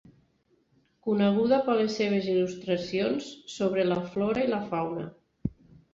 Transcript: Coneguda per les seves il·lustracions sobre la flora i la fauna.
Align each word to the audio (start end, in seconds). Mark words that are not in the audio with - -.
Coneguda 1.07 1.59
per 1.67 1.75
les 1.81 1.99
seves 2.01 2.31
il·lustracions 2.33 3.29
sobre 3.59 3.87
la 3.93 4.03
flora 4.15 4.47
i 4.47 4.53
la 4.55 4.63
fauna. 4.73 5.07